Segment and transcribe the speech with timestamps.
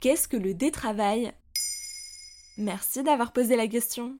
[0.00, 1.32] Qu'est-ce que le détravail?
[2.56, 4.16] Merci d'avoir posé la question.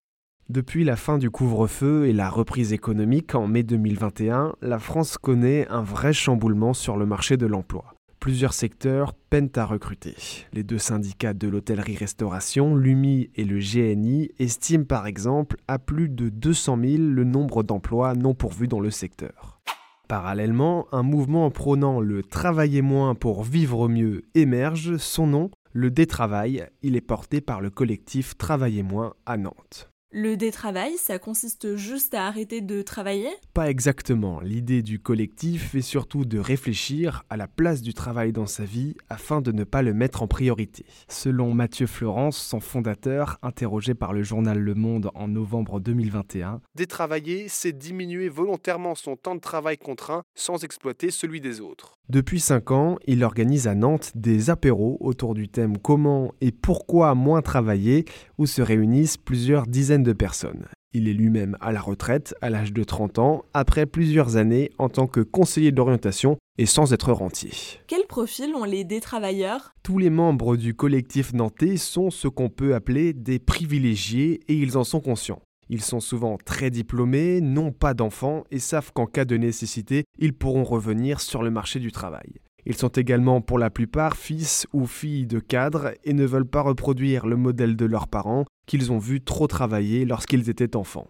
[0.49, 5.69] Depuis la fin du couvre-feu et la reprise économique en mai 2021, la France connaît
[5.69, 7.95] un vrai chamboulement sur le marché de l'emploi.
[8.19, 10.17] Plusieurs secteurs peinent à recruter.
[10.53, 16.29] Les deux syndicats de l'hôtellerie-restauration, l'UMI et le GNI, estiment par exemple à plus de
[16.29, 19.59] 200 000 le nombre d'emplois non pourvus dans le secteur.
[20.09, 26.69] Parallèlement, un mouvement prônant le travailler moins pour vivre mieux émerge, son nom, le détravail,
[26.83, 29.91] il est porté par le collectif Travailler moins à Nantes.
[30.11, 33.29] Le détravail, ça consiste juste à arrêter de travailler?
[33.53, 34.41] Pas exactement.
[34.41, 38.97] L'idée du collectif est surtout de réfléchir à la place du travail dans sa vie
[39.11, 40.87] afin de ne pas le mettre en priorité.
[41.09, 47.45] Selon Mathieu Florence, son fondateur, interrogé par le journal Le Monde en novembre 2021, Détravailler,
[47.49, 51.99] c'est diminuer volontairement son temps de travail contraint sans exploiter celui des autres.
[52.09, 57.15] Depuis 5 ans, il organise à Nantes des apéros autour du thème comment et pourquoi
[57.15, 58.07] moins travailler,
[58.39, 60.67] où se réunissent plusieurs dizaines de personnes.
[60.95, 64.89] Il est lui-même à la retraite à l'âge de 30 ans, après plusieurs années en
[64.89, 67.53] tant que conseiller d'orientation et sans être rentier.
[67.87, 72.75] Quel profil ont les détravailleurs Tous les membres du collectif nantais sont ce qu'on peut
[72.75, 75.43] appeler des privilégiés et ils en sont conscients.
[75.69, 80.33] Ils sont souvent très diplômés, n'ont pas d'enfants et savent qu'en cas de nécessité, ils
[80.33, 82.41] pourront revenir sur le marché du travail.
[82.69, 86.61] Ils sont également pour la plupart fils ou filles de cadres et ne veulent pas
[86.61, 91.09] reproduire le modèle de leurs parents qu'ils ont vu trop travailler lorsqu'ils étaient enfants.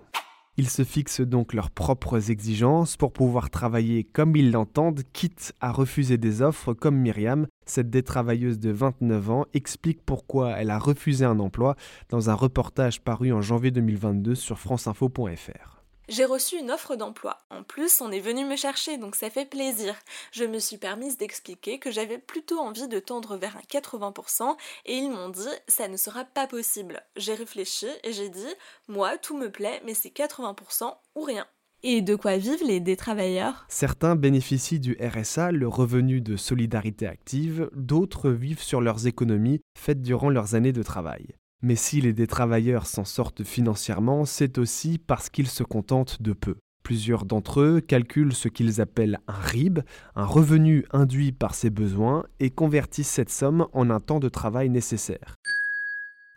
[0.57, 5.73] Ils se fixent donc leurs propres exigences pour pouvoir travailler comme ils l'entendent, quitte à
[5.73, 11.25] refuser des offres comme Myriam, cette détravailleuse de 29 ans, explique pourquoi elle a refusé
[11.25, 11.75] un emploi
[12.09, 15.78] dans un reportage paru en janvier 2022 sur franceinfo.fr.
[16.09, 17.39] J'ai reçu une offre d'emploi.
[17.51, 19.95] En plus, on est venu me chercher, donc ça fait plaisir.
[20.33, 24.97] Je me suis permise d'expliquer que j'avais plutôt envie de tendre vers un 80% et
[24.97, 27.03] ils m'ont dit ça ne sera pas possible.
[27.17, 28.55] J'ai réfléchi et j'ai dit
[28.89, 31.47] moi tout me plaît mais c'est 80% ou rien.
[31.83, 37.71] Et de quoi vivent les détravailleurs Certains bénéficient du RSA, le revenu de solidarité active,
[37.75, 41.37] d'autres vivent sur leurs économies faites durant leurs années de travail.
[41.61, 46.57] Mais si les détravailleurs s'en sortent financièrement, c'est aussi parce qu'ils se contentent de peu.
[46.85, 49.81] Plusieurs d'entre eux calculent ce qu'ils appellent un RIB,
[50.15, 54.71] un revenu induit par ses besoins, et convertissent cette somme en un temps de travail
[54.71, 55.35] nécessaire.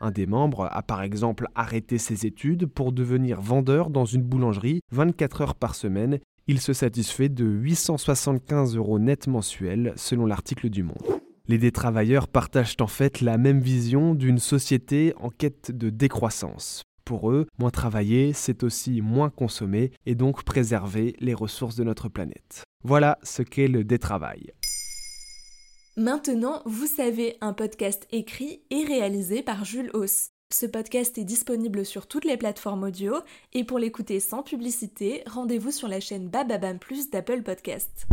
[0.02, 4.82] Un des membres a par exemple arrêté ses études pour devenir vendeur dans une boulangerie
[4.92, 6.20] 24 heures par semaine.
[6.48, 11.22] Il se satisfait de 875 euros net mensuels selon l'article du Monde.
[11.52, 16.84] Les détravailleurs partagent en fait la même vision d'une société en quête de décroissance.
[17.04, 22.08] Pour eux, moins travailler, c'est aussi moins consommer et donc préserver les ressources de notre
[22.08, 22.64] planète.
[22.86, 24.54] Voilà ce qu'est le détravail.
[25.98, 30.30] Maintenant, vous savez, un podcast écrit et réalisé par Jules Hauss.
[30.54, 33.16] Ce podcast est disponible sur toutes les plateformes audio
[33.52, 38.08] et pour l'écouter sans publicité, rendez-vous sur la chaîne Bababam Plus d'Apple Podcast.